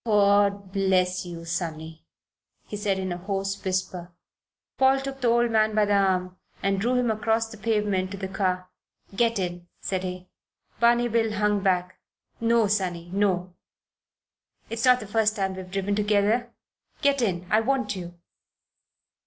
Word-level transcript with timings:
"God 0.03 0.71
bless 0.71 1.27
you, 1.27 1.45
sonny," 1.45 2.07
he 2.65 2.75
said 2.75 2.97
in 2.97 3.11
a 3.11 3.19
hoarse 3.19 3.63
whisper. 3.63 4.11
Paul 4.79 4.99
took 4.99 5.21
the 5.21 5.27
old 5.27 5.51
man 5.51 5.75
by 5.75 5.85
the 5.85 5.93
arm 5.93 6.37
and 6.63 6.81
drew 6.81 6.95
him 6.95 7.11
across 7.11 7.47
the 7.49 7.57
pavement 7.57 8.09
to 8.09 8.17
the 8.17 8.27
car. 8.27 8.71
"Get 9.15 9.37
in," 9.37 9.67
said 9.79 10.01
he. 10.01 10.27
Barney 10.79 11.07
Bill 11.07 11.33
hung 11.33 11.59
back. 11.61 11.99
"No, 12.39 12.65
sonny; 12.65 13.11
no." 13.13 13.53
"It's 14.71 14.85
not 14.85 15.01
the 15.01 15.05
first 15.07 15.35
time 15.35 15.53
we've 15.55 15.69
driven 15.69 15.93
together. 15.95 16.51
Get 17.03 17.21
in. 17.21 17.45
I 17.51 17.59
want 17.59 17.95
you." 17.95 18.19